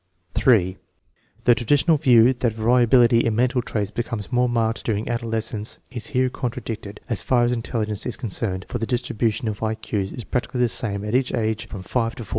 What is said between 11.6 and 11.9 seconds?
from